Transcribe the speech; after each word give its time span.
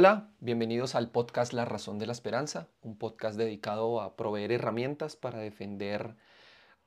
Hola, 0.00 0.30
bienvenidos 0.38 0.94
al 0.94 1.10
podcast 1.10 1.52
La 1.52 1.64
Razón 1.64 1.98
de 1.98 2.06
la 2.06 2.12
Esperanza, 2.12 2.68
un 2.82 2.96
podcast 2.96 3.36
dedicado 3.36 4.00
a 4.00 4.14
proveer 4.14 4.52
herramientas 4.52 5.16
para 5.16 5.40
defender 5.40 6.14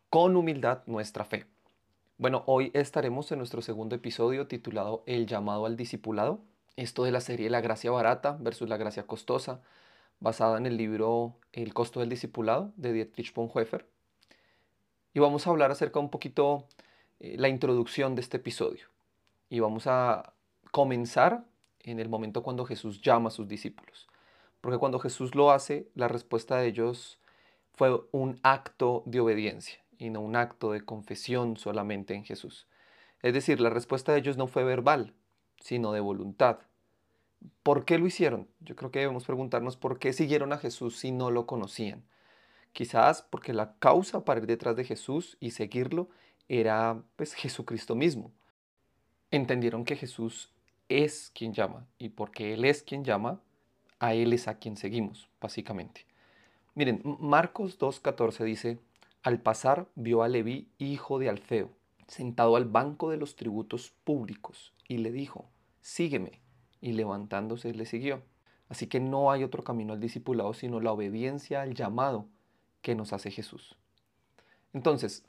con 0.10 0.38
humildad 0.38 0.84
nuestra 0.86 1.26
fe. 1.26 1.46
Bueno, 2.18 2.44
hoy 2.46 2.72
estaremos 2.74 3.30
en 3.34 3.40
nuestro 3.40 3.62
segundo 3.62 3.98
episodio 3.98 4.48
titulado 4.48 5.04
El 5.08 5.28
llamado 5.28 5.66
al 5.66 5.76
discipulado, 5.76 6.40
esto 6.78 7.04
de 7.04 7.12
la 7.12 7.20
serie 7.20 7.50
La 7.50 7.60
gracia 7.60 7.92
barata 7.92 8.38
versus 8.40 8.70
la 8.70 8.78
gracia 8.78 9.06
costosa, 9.06 9.60
basada 10.22 10.58
en 10.58 10.66
el 10.66 10.78
libro 10.78 11.36
El 11.52 11.74
costo 11.74 12.00
del 12.00 12.08
discipulado 12.08 12.72
de 12.78 12.94
Dietrich 12.94 13.34
Bonhoeffer. 13.34 13.90
Y 15.14 15.20
vamos 15.20 15.46
a 15.46 15.50
hablar 15.50 15.70
acerca 15.70 16.00
un 16.00 16.12
poquito 16.12 16.66
eh, 17.20 17.36
la 17.38 17.50
introducción 17.50 18.16
de 18.16 18.22
este 18.22 18.38
episodio. 18.38 18.88
Y 19.50 19.60
vamos 19.60 19.86
a 19.86 20.32
comenzar 20.72 21.51
en 21.84 22.00
el 22.00 22.10
momento 22.10 22.44
cuando 22.44 22.66
Jesús 22.66 23.02
llama 23.02 23.30
a 23.30 23.32
sus 23.32 23.48
discípulos. 23.48 24.08
Porque 24.62 24.78
cuando 24.78 25.00
Jesús 25.00 25.36
lo 25.36 25.52
hace, 25.52 25.88
la 25.96 26.08
respuesta 26.08 26.58
de 26.58 26.68
ellos 26.68 27.20
fue 27.74 28.02
un 28.12 28.40
acto 28.44 29.04
de 29.06 29.20
obediencia 29.20 29.80
y 29.98 30.10
no 30.10 30.22
un 30.22 30.36
acto 30.36 30.72
de 30.72 30.82
confesión 30.82 31.58
solamente 31.58 32.14
en 32.14 32.24
Jesús. 32.24 32.68
Es 33.22 33.34
decir, 33.34 33.60
la 33.60 33.70
respuesta 33.70 34.12
de 34.12 34.20
ellos 34.20 34.38
no 34.38 34.48
fue 34.48 34.64
verbal, 34.64 35.14
sino 35.60 35.92
de 35.92 36.00
voluntad. 36.00 36.60
¿Por 37.64 37.86
qué 37.86 37.98
lo 37.98 38.08
hicieron? 38.08 38.48
Yo 38.60 38.76
creo 38.76 38.92
que 38.92 39.00
debemos 39.00 39.26
preguntarnos 39.26 39.78
por 39.78 40.00
qué 40.00 40.14
siguieron 40.14 40.54
a 40.54 40.58
Jesús 40.58 40.98
si 40.98 41.12
no 41.12 41.32
lo 41.32 41.46
conocían. 41.46 42.04
Quizás 42.74 43.22
porque 43.24 43.54
la 43.54 43.76
causa 43.80 44.24
para 44.24 44.40
ir 44.40 44.48
detrás 44.48 44.76
de 44.76 44.86
Jesús 44.86 45.38
y 45.40 45.52
seguirlo 45.52 46.10
era 46.48 47.02
pues 47.16 47.34
Jesucristo 47.34 47.96
mismo. 47.96 48.32
Entendieron 49.30 49.86
que 49.86 49.96
Jesús 49.96 50.52
es 50.92 51.32
quien 51.34 51.54
llama 51.54 51.88
y 51.98 52.10
porque 52.10 52.54
Él 52.54 52.66
es 52.66 52.84
quien 52.84 53.04
llama, 53.04 53.42
a 54.00 54.14
Él 54.14 54.34
es 54.34 54.48
a 54.48 54.58
quien 54.58 54.78
seguimos, 54.78 55.30
básicamente. 55.40 56.06
Miren, 56.74 57.02
Marcos 57.20 57.80
2.14 57.80 58.44
dice, 58.44 58.80
al 59.24 59.40
pasar 59.40 59.88
vio 59.96 60.24
a 60.24 60.28
Leví, 60.28 60.68
hijo 60.78 61.20
de 61.20 61.30
Alfeo, 61.30 61.70
sentado 62.08 62.56
al 62.56 62.66
banco 62.66 63.10
de 63.10 63.18
los 63.18 63.36
tributos 63.36 63.94
públicos, 64.04 64.74
y 64.88 64.98
le 64.98 65.12
dijo, 65.12 65.50
sígueme, 65.82 66.42
y 66.82 66.94
levantándose 66.94 67.74
le 67.74 67.86
siguió. 67.86 68.24
Así 68.68 68.88
que 68.88 69.00
no 69.00 69.32
hay 69.32 69.44
otro 69.44 69.64
camino 69.64 69.94
al 69.94 70.00
discipulado 70.00 70.54
sino 70.54 70.80
la 70.80 70.92
obediencia 70.92 71.62
al 71.62 71.76
llamado 71.76 72.26
que 72.82 72.96
nos 72.96 73.14
hace 73.14 73.30
Jesús. 73.32 73.78
Entonces, 74.74 75.24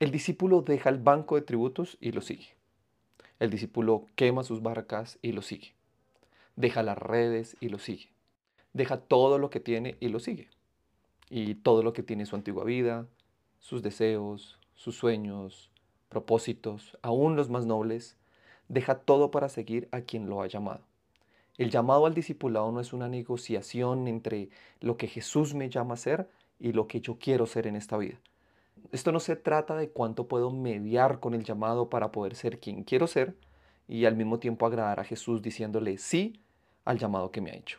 el 0.00 0.10
discípulo 0.10 0.62
deja 0.62 0.90
el 0.90 0.98
banco 0.98 1.36
de 1.36 1.42
tributos 1.42 1.98
y 2.00 2.12
lo 2.12 2.20
sigue. 2.20 2.57
El 3.40 3.50
discípulo 3.50 4.06
quema 4.16 4.42
sus 4.42 4.62
barcas 4.62 5.18
y 5.22 5.32
lo 5.32 5.42
sigue. 5.42 5.74
Deja 6.56 6.82
las 6.82 6.98
redes 6.98 7.56
y 7.60 7.68
lo 7.68 7.78
sigue. 7.78 8.10
Deja 8.72 8.98
todo 9.00 9.38
lo 9.38 9.48
que 9.48 9.60
tiene 9.60 9.96
y 10.00 10.08
lo 10.08 10.18
sigue. 10.18 10.48
Y 11.30 11.54
todo 11.54 11.82
lo 11.82 11.92
que 11.92 12.02
tiene 12.02 12.26
su 12.26 12.34
antigua 12.34 12.64
vida, 12.64 13.06
sus 13.60 13.82
deseos, 13.82 14.58
sus 14.74 14.96
sueños, 14.96 15.70
propósitos, 16.08 16.98
aún 17.02 17.36
los 17.36 17.50
más 17.50 17.66
nobles, 17.66 18.16
deja 18.68 18.98
todo 18.98 19.30
para 19.30 19.48
seguir 19.48 19.88
a 19.92 20.00
quien 20.00 20.28
lo 20.28 20.42
ha 20.42 20.46
llamado. 20.46 20.80
El 21.58 21.70
llamado 21.70 22.06
al 22.06 22.14
discipulado 22.14 22.70
no 22.72 22.80
es 22.80 22.92
una 22.92 23.08
negociación 23.08 24.08
entre 24.08 24.48
lo 24.80 24.96
que 24.96 25.08
Jesús 25.08 25.54
me 25.54 25.68
llama 25.68 25.94
a 25.94 25.98
ser 25.98 26.28
y 26.58 26.72
lo 26.72 26.86
que 26.86 27.00
yo 27.00 27.18
quiero 27.18 27.46
ser 27.46 27.66
en 27.66 27.76
esta 27.76 27.96
vida. 27.96 28.18
Esto 28.90 29.12
no 29.12 29.20
se 29.20 29.36
trata 29.36 29.76
de 29.76 29.90
cuánto 29.90 30.28
puedo 30.28 30.50
mediar 30.50 31.20
con 31.20 31.34
el 31.34 31.44
llamado 31.44 31.90
para 31.90 32.10
poder 32.10 32.34
ser 32.34 32.58
quien 32.58 32.84
quiero 32.84 33.06
ser 33.06 33.36
y 33.86 34.04
al 34.04 34.16
mismo 34.16 34.38
tiempo 34.38 34.66
agradar 34.66 35.00
a 35.00 35.04
Jesús 35.04 35.42
diciéndole 35.42 35.98
sí 35.98 36.40
al 36.84 36.98
llamado 36.98 37.30
que 37.30 37.40
me 37.40 37.50
ha 37.50 37.56
hecho. 37.56 37.78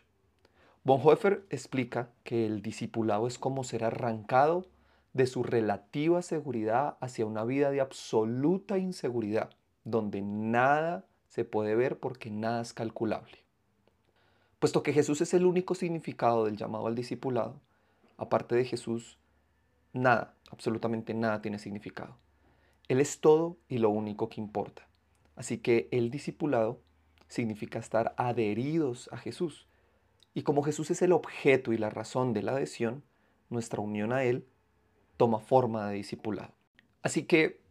Bonhoeffer 0.84 1.46
explica 1.50 2.10
que 2.24 2.46
el 2.46 2.62
discipulado 2.62 3.28
es 3.28 3.38
como 3.38 3.64
ser 3.64 3.84
arrancado 3.84 4.66
de 5.14 5.28
su 5.28 5.44
relativa 5.44 6.22
seguridad 6.22 6.98
hacia 7.00 7.26
una 7.26 7.44
vida 7.44 7.70
de 7.72 7.82
absoluta 7.82 8.78
inseguridad, 8.78 9.50
donde 9.84 10.22
nada 10.22 11.06
se 11.28 11.46
puede 11.46 11.76
ver 11.76 12.00
porque 12.00 12.32
nada 12.32 12.62
es 12.62 12.74
calculable. 12.74 13.40
Puesto 14.60 14.84
que 14.84 14.94
Jesús 14.94 15.22
es 15.22 15.34
el 15.34 15.46
único 15.46 15.76
significado 15.76 16.46
del 16.46 16.58
llamado 16.58 16.88
al 16.88 16.96
discipulado, 16.96 17.60
aparte 18.18 18.56
de 18.56 18.66
Jesús, 18.66 19.19
nada, 19.94 20.36
absolutamente 20.52 21.14
nada 21.14 21.42
tiene 21.42 21.60
significado. 21.60 22.18
Él 22.88 23.00
es 23.00 23.20
todo 23.20 23.58
y 23.68 23.78
lo 23.78 23.90
único 23.90 24.30
que 24.30 24.42
importa. 24.42 24.88
Así 25.36 25.60
que 25.60 25.88
el 25.92 26.10
discipulado 26.10 26.82
significa 27.28 27.80
estar 27.80 28.14
adheridos 28.18 29.10
a 29.12 29.18
Jesús. 29.18 29.68
Y 30.34 30.42
como 30.44 30.64
Jesús 30.64 30.92
es 30.92 31.02
el 31.02 31.12
objeto 31.12 31.72
y 31.72 31.78
la 31.78 31.90
razón 31.90 32.34
de 32.34 32.42
la 32.42 32.54
adhesión, 32.54 33.04
nuestra 33.50 33.82
unión 33.82 34.12
a 34.12 34.24
Él 34.24 34.46
toma 35.18 35.40
forma 35.40 35.90
de 35.90 35.96
discipulado. 35.96 36.54
Así 37.02 37.24
que 37.24 37.62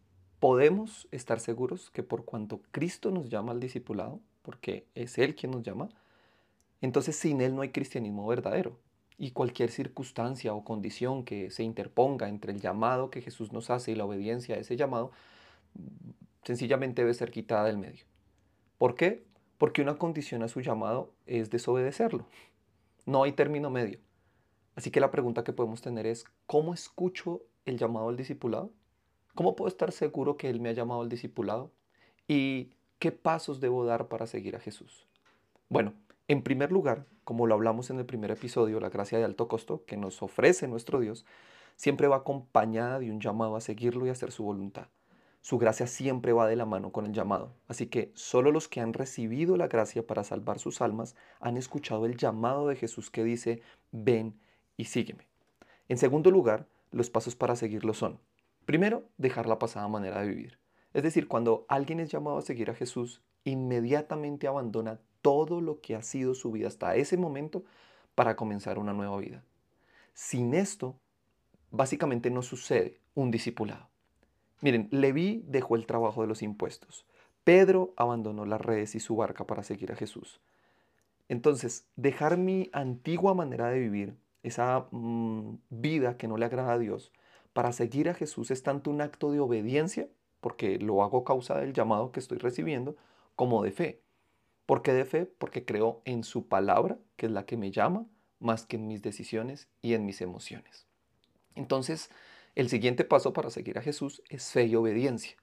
podemos 0.41 1.09
estar 1.11 1.41
seguros 1.41 1.91
que 1.91 2.03
por 2.03 2.25
cuanto 2.25 2.63
Cristo 2.71 3.11
nos 3.11 3.29
llama 3.29 3.53
al 3.53 3.61
discipulado, 3.61 4.21
porque 4.43 4.87
es 4.95 5.19
Él 5.19 5.35
quien 5.35 5.53
nos 5.53 5.63
llama, 5.63 5.89
entonces 6.81 7.17
sin 7.17 7.41
Él 7.41 7.55
no 7.55 7.63
hay 7.63 7.71
cristianismo 7.71 8.27
verdadero 8.27 8.79
y 9.19 9.33
cualquier 9.33 9.71
circunstancia 9.71 10.55
o 10.55 10.65
condición 10.65 11.25
que 11.25 11.51
se 11.51 11.65
interponga 11.65 12.29
entre 12.29 12.53
el 12.53 12.61
llamado 12.61 13.11
que 13.11 13.21
Jesús 13.21 13.53
nos 13.53 13.69
hace 13.69 13.91
y 13.91 13.95
la 13.97 14.05
obediencia 14.05 14.55
a 14.55 14.59
ese 14.59 14.77
llamado, 14.77 15.11
sencillamente 16.45 17.03
debe 17.03 17.15
ser 17.15 17.33
quitada 17.33 17.65
del 17.65 17.79
medio. 17.79 18.05
¿Por 18.79 18.95
qué? 18.95 19.25
Porque 19.59 19.83
una 19.83 19.99
condición 19.99 20.45
a 20.45 20.49
su 20.49 20.61
llamado 20.61 21.13
es 21.27 21.51
desobedecerlo. 21.51 22.27
No 23.07 23.25
hay 23.25 23.33
término 23.33 23.71
medio. 23.71 23.99
Así 24.77 24.93
que 24.93 25.01
la 25.01 25.11
pregunta 25.11 25.43
que 25.43 25.53
podemos 25.53 25.81
tener 25.81 26.07
es, 26.07 26.25
¿cómo 26.47 26.73
escucho 26.73 27.43
el 27.65 27.77
llamado 27.77 28.09
al 28.09 28.17
discipulado? 28.17 28.71
¿Cómo 29.35 29.57
puedo 29.57 29.69
estar 29.69 29.91
seguro 29.91 30.37
que 30.37 30.49
Él 30.49 30.61
me 30.61 30.69
ha 30.69 30.75
llamado 30.75 31.01
al 31.01 31.09
discipulado? 31.09 31.73
¿Y 32.29 32.71
qué 33.01 33.11
pasos 33.11 33.61
debo 33.61 33.85
dar 33.85 34.07
para 34.07 34.29
seguir 34.29 34.55
a 34.55 34.61
Jesús? 34.61 35.09
Bueno, 35.69 35.95
en 36.29 36.43
primer 36.43 36.71
lugar, 36.71 37.07
como 37.29 37.47
lo 37.47 37.55
hablamos 37.55 37.91
en 37.91 37.99
el 37.99 38.07
primer 38.07 38.31
episodio, 38.31 38.81
la 38.81 38.89
gracia 38.89 39.19
de 39.19 39.25
alto 39.27 39.49
costo 39.49 39.85
que 39.85 39.99
nos 39.99 40.23
ofrece 40.23 40.67
nuestro 40.67 40.99
Dios, 40.99 41.27
siempre 41.77 42.09
va 42.09 42.17
acompañada 42.17 42.99
de 43.01 43.11
un 43.11 43.21
llamado 43.21 43.55
a 43.55 43.61
seguirlo 43.61 44.07
y 44.07 44.09
hacer 44.09 44.33
su 44.33 44.45
voluntad. 44.45 44.87
Su 45.43 45.59
gracia 45.59 45.87
siempre 45.87 46.33
va 46.33 46.47
de 46.47 46.57
la 46.57 46.65
mano 46.65 46.91
con 46.91 47.05
el 47.05 47.13
llamado. 47.13 47.53
Así 47.67 47.89
que 47.89 48.13
solo 48.15 48.51
los 48.51 48.67
que 48.67 48.81
han 48.81 48.95
recibido 48.95 49.59
la 49.59 49.69
gracia 49.69 50.07
para 50.07 50.25
salvar 50.25 50.59
sus 50.59 50.81
almas 50.81 51.17
han 51.39 51.59
escuchado 51.59 52.07
el 52.07 52.17
llamado 52.17 52.67
de 52.67 52.77
Jesús 52.77 53.11
que 53.11 53.25
dice, 53.25 53.61
ven 53.93 54.41
y 54.79 54.87
sígueme. 54.87 55.29
En 55.91 55.99
segundo 55.99 56.31
lugar, 56.31 56.67
los 56.93 57.11
pasos 57.11 57.37
para 57.37 57.57
seguirlo 57.57 57.93
son, 57.93 58.21
primero, 58.65 59.05
dejar 59.19 59.47
la 59.47 59.59
pasada 59.59 59.87
manera 59.87 60.23
de 60.23 60.29
vivir. 60.29 60.59
Es 60.95 61.03
decir, 61.03 61.29
cuando 61.29 61.67
alguien 61.69 62.01
es 62.01 62.11
llamado 62.11 62.39
a 62.39 62.43
seguir 62.43 62.71
a 62.71 62.75
Jesús, 62.75 63.21
inmediatamente 63.45 64.49
abandona 64.49 64.99
todo 65.29 65.61
lo 65.61 65.83
que 65.83 65.95
ha 65.95 66.01
sido 66.01 66.35
su 66.35 66.53
vida 66.53 66.69
hasta 66.69 66.97
ese 66.97 67.19
momento 67.19 67.63
para 68.15 68.35
comenzar 68.35 68.79
una 68.79 68.95
nueva 68.95 69.19
vida. 69.19 69.45
Sin 70.15 70.55
esto, 70.55 70.97
básicamente 71.71 72.31
no 72.31 72.41
sucede 72.41 72.99
un 73.15 73.31
discipulado. 73.31 73.91
Miren, 74.63 74.89
Leví 74.91 75.45
dejó 75.47 75.77
el 75.77 75.85
trabajo 75.85 76.23
de 76.23 76.29
los 76.29 76.41
impuestos. 76.41 77.05
Pedro 77.45 77.93
abandonó 77.99 78.47
las 78.47 78.63
redes 78.63 78.95
y 78.95 79.01
su 79.01 79.17
barca 79.17 79.47
para 79.47 79.63
seguir 79.63 79.93
a 79.93 79.97
Jesús. 79.97 80.41
Entonces, 81.29 81.87
dejar 81.97 82.39
mi 82.39 82.71
antigua 82.73 83.35
manera 83.35 83.69
de 83.69 83.81
vivir, 83.81 84.17
esa 84.43 84.87
mm, 84.93 85.59
vida 85.69 86.17
que 86.17 86.27
no 86.27 86.39
le 86.39 86.47
agrada 86.47 86.73
a 86.73 86.79
Dios, 86.79 87.13
para 87.53 87.73
seguir 87.73 88.09
a 88.09 88.15
Jesús 88.15 88.51
es 88.51 88.63
tanto 88.63 88.91
un 88.91 89.03
acto 89.03 89.31
de 89.31 89.41
obediencia, 89.41 90.09
porque 90.41 90.79
lo 90.79 91.03
hago 91.03 91.23
causa 91.23 91.61
del 91.61 91.75
llamado 91.75 92.13
que 92.13 92.21
estoy 92.21 92.39
recibiendo, 92.39 92.97
como 93.37 93.63
de 93.63 93.73
fe. 93.73 94.08
¿Por 94.69 94.83
qué 94.83 94.93
de 94.93 95.07
fe? 95.07 95.25
Porque 95.25 95.65
creo 95.65 96.03
en 96.05 96.25
su 96.25 96.47
palabra, 96.47 96.99
que 97.17 97.25
es 97.25 97.33
la 97.33 97.47
que 97.47 97.57
me 97.57 97.71
llama, 97.71 98.05
más 98.39 98.67
que 98.67 98.77
en 98.77 98.87
mis 98.87 99.01
decisiones 99.01 99.67
y 99.81 99.95
en 99.95 100.05
mis 100.05 100.21
emociones. 100.21 100.85
Entonces, 101.55 102.11
el 102.55 102.69
siguiente 102.69 103.05
paso 103.05 103.33
para 103.33 103.49
seguir 103.49 103.79
a 103.79 103.83
Jesús 103.83 104.23
es 104.29 104.53
fe 104.53 104.67
y 104.67 104.77
obediencia. 104.77 105.39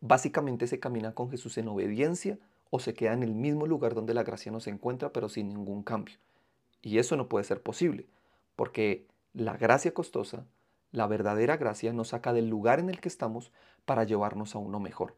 Básicamente 0.00 0.68
se 0.68 0.78
camina 0.78 1.12
con 1.12 1.28
Jesús 1.28 1.58
en 1.58 1.66
obediencia 1.66 2.38
o 2.70 2.78
se 2.78 2.94
queda 2.94 3.14
en 3.14 3.24
el 3.24 3.34
mismo 3.34 3.66
lugar 3.66 3.94
donde 3.94 4.14
la 4.14 4.22
gracia 4.22 4.52
nos 4.52 4.68
encuentra, 4.68 5.12
pero 5.12 5.28
sin 5.28 5.48
ningún 5.48 5.82
cambio. 5.82 6.18
Y 6.82 6.98
eso 6.98 7.16
no 7.16 7.28
puede 7.28 7.44
ser 7.44 7.64
posible, 7.64 8.06
porque 8.54 9.08
la 9.34 9.56
gracia 9.56 9.92
costosa, 9.92 10.46
la 10.92 11.08
verdadera 11.08 11.56
gracia, 11.56 11.92
nos 11.92 12.10
saca 12.10 12.32
del 12.32 12.48
lugar 12.48 12.78
en 12.78 12.90
el 12.90 13.00
que 13.00 13.08
estamos 13.08 13.50
para 13.86 14.04
llevarnos 14.04 14.54
a 14.54 14.60
uno 14.60 14.78
mejor. 14.78 15.16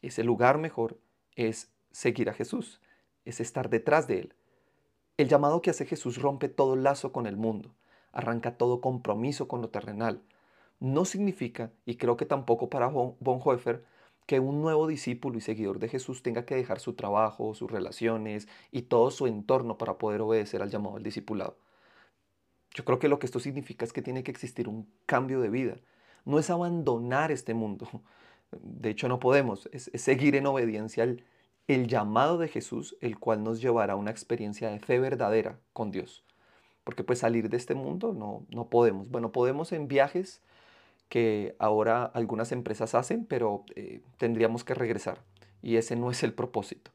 Ese 0.00 0.24
lugar 0.24 0.56
mejor 0.56 0.96
es 1.36 1.68
seguir 1.90 2.30
a 2.30 2.34
Jesús, 2.34 2.80
es 3.24 3.40
estar 3.40 3.70
detrás 3.70 4.06
de 4.06 4.20
Él. 4.20 4.34
El 5.16 5.28
llamado 5.28 5.62
que 5.62 5.70
hace 5.70 5.86
Jesús 5.86 6.20
rompe 6.20 6.48
todo 6.48 6.76
lazo 6.76 7.12
con 7.12 7.26
el 7.26 7.36
mundo, 7.36 7.74
arranca 8.12 8.56
todo 8.56 8.80
compromiso 8.80 9.48
con 9.48 9.60
lo 9.60 9.68
terrenal. 9.68 10.22
No 10.78 11.04
significa, 11.04 11.72
y 11.84 11.96
creo 11.96 12.16
que 12.16 12.24
tampoco 12.24 12.70
para 12.70 12.88
Bonhoeffer, 12.88 13.84
que 14.26 14.40
un 14.40 14.62
nuevo 14.62 14.86
discípulo 14.86 15.38
y 15.38 15.40
seguidor 15.40 15.78
de 15.78 15.88
Jesús 15.88 16.22
tenga 16.22 16.44
que 16.46 16.54
dejar 16.54 16.78
su 16.78 16.94
trabajo, 16.94 17.54
sus 17.54 17.70
relaciones 17.70 18.48
y 18.70 18.82
todo 18.82 19.10
su 19.10 19.26
entorno 19.26 19.76
para 19.76 19.98
poder 19.98 20.20
obedecer 20.20 20.62
al 20.62 20.70
llamado 20.70 20.96
al 20.96 21.02
discipulado. 21.02 21.56
Yo 22.72 22.84
creo 22.84 22.98
que 22.98 23.08
lo 23.08 23.18
que 23.18 23.26
esto 23.26 23.40
significa 23.40 23.84
es 23.84 23.92
que 23.92 24.02
tiene 24.02 24.22
que 24.22 24.30
existir 24.30 24.68
un 24.68 24.88
cambio 25.06 25.40
de 25.40 25.50
vida. 25.50 25.76
No 26.24 26.38
es 26.38 26.48
abandonar 26.48 27.32
este 27.32 27.54
mundo. 27.54 27.88
De 28.52 28.90
hecho, 28.90 29.08
no 29.08 29.18
podemos. 29.18 29.68
Es, 29.72 29.90
seguir 29.94 30.36
en 30.36 30.46
obediencia 30.46 31.02
al 31.02 31.24
el 31.66 31.86
llamado 31.86 32.38
de 32.38 32.48
Jesús, 32.48 32.96
el 33.00 33.18
cual 33.18 33.44
nos 33.44 33.60
llevará 33.60 33.94
a 33.94 33.96
una 33.96 34.10
experiencia 34.10 34.70
de 34.70 34.80
fe 34.80 34.98
verdadera 34.98 35.58
con 35.72 35.90
Dios. 35.90 36.24
Porque 36.84 37.04
pues 37.04 37.20
salir 37.20 37.48
de 37.48 37.56
este 37.56 37.74
mundo 37.74 38.12
no, 38.12 38.46
no 38.50 38.68
podemos. 38.68 39.08
Bueno, 39.10 39.32
podemos 39.32 39.72
en 39.72 39.86
viajes 39.86 40.42
que 41.08 41.56
ahora 41.58 42.04
algunas 42.04 42.52
empresas 42.52 42.94
hacen, 42.94 43.26
pero 43.26 43.64
eh, 43.74 44.00
tendríamos 44.16 44.64
que 44.64 44.74
regresar. 44.74 45.22
Y 45.62 45.76
ese 45.76 45.96
no 45.96 46.10
es 46.10 46.22
el 46.22 46.32
propósito. 46.32 46.90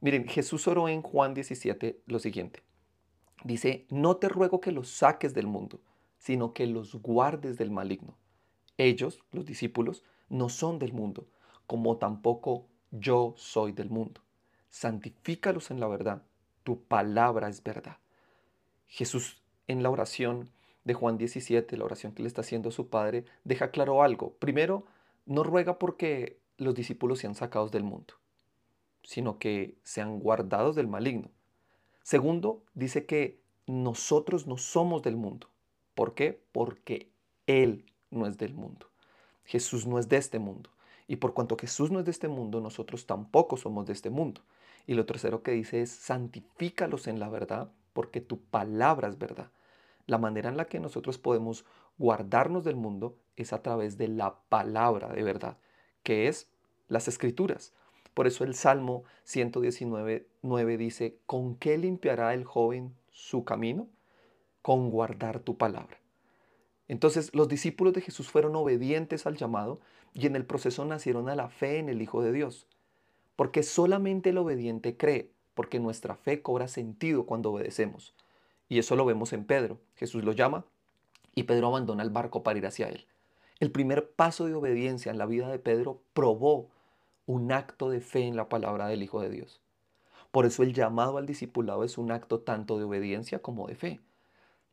Miren, 0.00 0.26
Jesús 0.26 0.66
oró 0.66 0.88
en 0.88 1.02
Juan 1.02 1.34
17 1.34 2.02
lo 2.06 2.18
siguiente. 2.18 2.62
Dice, 3.44 3.86
no 3.90 4.16
te 4.16 4.28
ruego 4.28 4.60
que 4.60 4.72
los 4.72 4.88
saques 4.88 5.34
del 5.34 5.46
mundo, 5.46 5.80
sino 6.18 6.54
que 6.54 6.66
los 6.66 6.94
guardes 6.96 7.58
del 7.58 7.70
maligno. 7.70 8.16
Ellos, 8.78 9.20
los 9.32 9.44
discípulos, 9.44 10.02
no 10.28 10.48
son 10.48 10.78
del 10.78 10.92
mundo, 10.92 11.26
como 11.66 11.98
tampoco 11.98 12.66
yo 12.92 13.34
soy 13.36 13.72
del 13.72 13.90
mundo. 13.90 14.20
Santifícalos 14.70 15.70
en 15.70 15.80
la 15.80 15.88
verdad, 15.88 16.22
tu 16.62 16.82
palabra 16.84 17.48
es 17.48 17.62
verdad. 17.62 17.98
Jesús 18.86 19.42
en 19.66 19.82
la 19.82 19.90
oración 19.90 20.50
de 20.84 20.94
Juan 20.94 21.18
17, 21.18 21.76
la 21.76 21.84
oración 21.84 22.12
que 22.12 22.22
le 22.22 22.28
está 22.28 22.42
haciendo 22.42 22.68
a 22.68 22.72
su 22.72 22.88
padre, 22.88 23.24
deja 23.44 23.70
claro 23.70 24.02
algo. 24.02 24.34
Primero, 24.34 24.84
no 25.26 25.42
ruega 25.42 25.78
porque 25.78 26.38
los 26.58 26.74
discípulos 26.74 27.20
sean 27.20 27.34
sacados 27.34 27.70
del 27.70 27.84
mundo, 27.84 28.14
sino 29.02 29.38
que 29.38 29.76
sean 29.82 30.18
guardados 30.18 30.76
del 30.76 30.88
maligno. 30.88 31.30
Segundo, 32.02 32.64
dice 32.74 33.06
que 33.06 33.40
nosotros 33.66 34.46
no 34.46 34.56
somos 34.56 35.02
del 35.02 35.16
mundo. 35.16 35.48
¿Por 35.94 36.14
qué? 36.14 36.42
Porque 36.52 37.10
Él 37.46 37.86
no 38.10 38.26
es 38.26 38.38
del 38.38 38.54
mundo. 38.54 38.88
Jesús 39.44 39.86
no 39.86 39.98
es 39.98 40.08
de 40.08 40.16
este 40.16 40.38
mundo. 40.38 40.70
Y 41.12 41.16
por 41.16 41.34
cuanto 41.34 41.58
Jesús 41.58 41.90
no 41.90 41.98
es 41.98 42.06
de 42.06 42.10
este 42.10 42.26
mundo, 42.26 42.62
nosotros 42.62 43.04
tampoco 43.04 43.58
somos 43.58 43.84
de 43.84 43.92
este 43.92 44.08
mundo. 44.08 44.40
Y 44.86 44.94
lo 44.94 45.04
tercero 45.04 45.42
que 45.42 45.50
dice 45.50 45.82
es, 45.82 45.90
santifícalos 45.90 47.06
en 47.06 47.20
la 47.20 47.28
verdad, 47.28 47.70
porque 47.92 48.22
tu 48.22 48.40
palabra 48.40 49.08
es 49.08 49.18
verdad. 49.18 49.50
La 50.06 50.16
manera 50.16 50.48
en 50.48 50.56
la 50.56 50.68
que 50.68 50.80
nosotros 50.80 51.18
podemos 51.18 51.66
guardarnos 51.98 52.64
del 52.64 52.76
mundo 52.76 53.18
es 53.36 53.52
a 53.52 53.60
través 53.60 53.98
de 53.98 54.08
la 54.08 54.38
palabra 54.48 55.08
de 55.12 55.22
verdad, 55.22 55.58
que 56.02 56.28
es 56.28 56.48
las 56.88 57.08
escrituras. 57.08 57.74
Por 58.14 58.26
eso 58.26 58.42
el 58.44 58.54
Salmo 58.54 59.04
119, 59.24 60.26
9 60.40 60.76
dice, 60.78 61.18
¿con 61.26 61.56
qué 61.56 61.76
limpiará 61.76 62.32
el 62.32 62.44
joven 62.44 62.96
su 63.10 63.44
camino? 63.44 63.86
Con 64.62 64.88
guardar 64.88 65.40
tu 65.40 65.58
palabra. 65.58 66.01
Entonces 66.92 67.34
los 67.34 67.48
discípulos 67.48 67.94
de 67.94 68.02
Jesús 68.02 68.28
fueron 68.28 68.54
obedientes 68.54 69.24
al 69.24 69.38
llamado 69.38 69.80
y 70.12 70.26
en 70.26 70.36
el 70.36 70.44
proceso 70.44 70.84
nacieron 70.84 71.30
a 71.30 71.34
la 71.34 71.48
fe 71.48 71.78
en 71.78 71.88
el 71.88 72.02
Hijo 72.02 72.20
de 72.20 72.32
Dios. 72.32 72.66
Porque 73.34 73.62
solamente 73.62 74.28
el 74.28 74.36
obediente 74.36 74.98
cree, 74.98 75.30
porque 75.54 75.80
nuestra 75.80 76.16
fe 76.16 76.42
cobra 76.42 76.68
sentido 76.68 77.24
cuando 77.24 77.50
obedecemos. 77.50 78.12
Y 78.68 78.78
eso 78.78 78.94
lo 78.94 79.06
vemos 79.06 79.32
en 79.32 79.46
Pedro. 79.46 79.80
Jesús 79.94 80.22
lo 80.22 80.32
llama 80.32 80.66
y 81.34 81.44
Pedro 81.44 81.68
abandona 81.68 82.02
el 82.02 82.10
barco 82.10 82.42
para 82.42 82.58
ir 82.58 82.66
hacia 82.66 82.90
él. 82.90 83.06
El 83.58 83.72
primer 83.72 84.10
paso 84.10 84.44
de 84.44 84.52
obediencia 84.52 85.10
en 85.10 85.16
la 85.16 85.24
vida 85.24 85.48
de 85.48 85.58
Pedro 85.58 86.02
probó 86.12 86.68
un 87.24 87.52
acto 87.52 87.88
de 87.88 88.02
fe 88.02 88.26
en 88.26 88.36
la 88.36 88.50
palabra 88.50 88.86
del 88.88 89.02
Hijo 89.02 89.22
de 89.22 89.30
Dios. 89.30 89.62
Por 90.30 90.44
eso 90.44 90.62
el 90.62 90.74
llamado 90.74 91.16
al 91.16 91.24
discipulado 91.24 91.84
es 91.84 91.96
un 91.96 92.12
acto 92.12 92.40
tanto 92.40 92.76
de 92.76 92.84
obediencia 92.84 93.38
como 93.38 93.66
de 93.66 93.76
fe, 93.76 94.00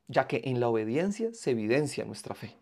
ya 0.10 0.28
que 0.28 0.42
en 0.44 0.60
la 0.60 0.68
obediencia 0.68 1.34
se 1.34 1.52
evidencia 1.52 2.04
nuestra 2.04 2.36
fe. 2.36 2.58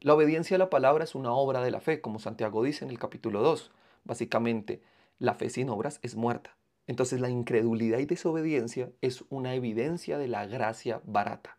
La 0.00 0.14
obediencia 0.14 0.56
a 0.56 0.58
la 0.58 0.70
palabra 0.70 1.04
es 1.04 1.14
una 1.14 1.32
obra 1.32 1.60
de 1.60 1.70
la 1.70 1.80
fe, 1.80 2.00
como 2.00 2.18
Santiago 2.18 2.64
dice 2.64 2.84
en 2.84 2.90
el 2.90 2.98
capítulo 2.98 3.42
2. 3.42 3.70
Básicamente, 4.04 4.82
la 5.18 5.34
fe 5.34 5.50
sin 5.50 5.68
obras 5.68 6.00
es 6.02 6.16
muerta. 6.16 6.56
Entonces 6.86 7.20
la 7.20 7.28
incredulidad 7.28 7.98
y 7.98 8.06
desobediencia 8.06 8.90
es 9.02 9.22
una 9.28 9.54
evidencia 9.54 10.16
de 10.16 10.28
la 10.28 10.46
gracia 10.46 11.02
barata. 11.04 11.58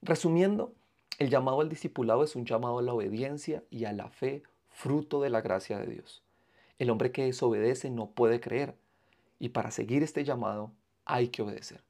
Resumiendo, 0.00 0.72
el 1.18 1.28
llamado 1.28 1.60
al 1.60 1.68
discipulado 1.68 2.24
es 2.24 2.34
un 2.34 2.46
llamado 2.46 2.78
a 2.78 2.82
la 2.82 2.94
obediencia 2.94 3.62
y 3.68 3.84
a 3.84 3.92
la 3.92 4.08
fe 4.08 4.42
fruto 4.70 5.20
de 5.20 5.28
la 5.28 5.42
gracia 5.42 5.78
de 5.78 5.86
Dios. 5.86 6.22
El 6.78 6.88
hombre 6.88 7.12
que 7.12 7.26
desobedece 7.26 7.90
no 7.90 8.12
puede 8.12 8.40
creer 8.40 8.74
y 9.38 9.50
para 9.50 9.70
seguir 9.70 10.02
este 10.02 10.24
llamado 10.24 10.72
hay 11.04 11.28
que 11.28 11.42
obedecer. 11.42 11.82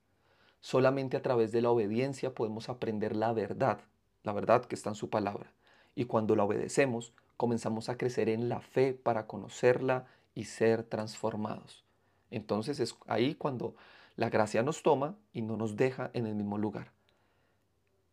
Solamente 0.61 1.17
a 1.17 1.23
través 1.23 1.53
de 1.53 1.63
la 1.63 1.71
obediencia 1.71 2.35
podemos 2.35 2.69
aprender 2.69 3.17
la 3.17 3.33
verdad, 3.33 3.81
la 4.23 4.33
verdad 4.33 4.65
que 4.65 4.75
está 4.75 4.91
en 4.91 4.95
su 4.95 5.09
palabra. 5.11 5.53
Y 5.95 6.05
cuando 6.05 6.37
la 6.37 6.45
obedecemos, 6.45 7.13
comenzamos 7.37 7.89
a 7.89 7.97
crecer 7.97 8.29
en 8.29 8.49
la 8.49 8.61
fe 8.61 8.93
para 8.93 9.27
conocerla 9.27 10.07
y 10.35 10.45
ser 10.45 10.83
transformados. 10.85 11.85
Entonces 12.31 12.81
es 12.81 12.95
ahí 13.07 13.35
cuando 13.35 13.75
la 14.17 14.29
gracia 14.29 14.63
nos 14.63 14.83
toma 14.83 15.17
y 15.33 15.43
no 15.43 15.57
nos 15.57 15.77
deja 15.77 16.11
en 16.13 16.27
el 16.27 16.35
mismo 16.35 16.59
lugar. 16.59 16.93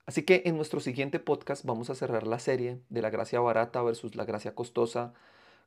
Así 0.06 0.24
que 0.24 0.44
en 0.46 0.56
nuestro 0.56 0.80
siguiente 0.80 1.20
podcast 1.20 1.66
vamos 1.66 1.90
a 1.90 1.96
cerrar 1.96 2.26
la 2.26 2.40
serie 2.40 2.80
de 2.88 3.02
la 3.02 3.10
gracia 3.10 3.42
barata 3.42 3.82
versus 3.82 4.16
la 4.16 4.24
gracia 4.24 4.56
costosa 4.56 5.14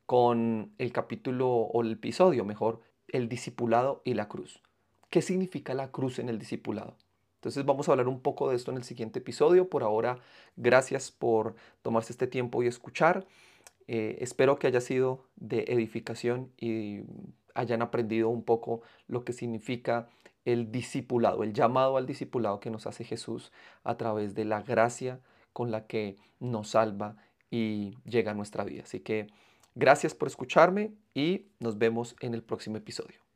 con 0.07 0.73
el 0.79 0.93
capítulo 0.93 1.51
o 1.51 1.83
el 1.83 1.93
episodio, 1.93 2.47
mejor, 2.47 2.81
el 3.09 3.29
discipulado 3.29 4.01
y 4.03 4.15
la 4.15 4.29
cruz. 4.29 4.63
¿Qué 5.11 5.23
significa 5.23 5.75
la 5.75 5.91
cruz 5.91 6.21
en 6.21 6.29
el 6.29 6.39
discipulado? 6.39 6.97
Entonces 7.41 7.65
vamos 7.65 7.89
a 7.89 7.93
hablar 7.93 8.07
un 8.07 8.21
poco 8.21 8.49
de 8.49 8.57
esto 8.57 8.71
en 8.71 8.77
el 8.77 8.85
siguiente 8.85 9.19
episodio. 9.19 9.69
Por 9.69 9.83
ahora, 9.83 10.21
gracias 10.57 11.11
por 11.11 11.57
tomarse 11.83 12.13
este 12.13 12.29
tiempo 12.29 12.63
y 12.63 12.69
escuchar. 12.69 13.27
Eh, 13.89 14.19
espero 14.21 14.59
que 14.59 14.69
haya 14.69 14.81
sido 14.81 15.25
de 15.35 15.65
edificación 15.69 16.53
y 16.59 17.01
hayan 17.55 17.83
aprendido 17.83 18.29
un 18.29 18.45
poco 18.45 18.83
lo 19.09 19.25
que 19.25 19.33
significa 19.33 20.09
el 20.45 20.71
discipulado, 20.71 21.43
el 21.43 21.55
llamado 21.55 21.97
al 21.97 22.07
discipulado 22.07 22.61
que 22.61 22.71
nos 22.71 22.87
hace 22.87 23.05
Jesús 23.05 23.51
a 23.83 23.97
través 23.97 24.35
de 24.35 24.45
la 24.45 24.63
gracia 24.63 25.21
con 25.53 25.73
la 25.73 25.87
que 25.87 26.17
nos 26.39 26.71
salva 26.71 27.17
y 27.51 27.97
llega 28.05 28.31
a 28.31 28.35
nuestra 28.35 28.63
vida. 28.63 28.85
Así 28.85 29.01
que 29.01 29.27
gracias 29.75 30.15
por 30.15 30.29
escucharme 30.29 30.93
y 31.15 31.47
nos 31.59 31.79
vemos 31.79 32.15
en 32.21 32.35
el 32.35 32.45
próximo 32.45 32.77
episodio. 32.77 33.30